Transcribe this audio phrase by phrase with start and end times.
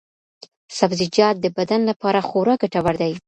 [0.77, 3.13] سبزیجات د بدن لپاره خورا ګټور دي.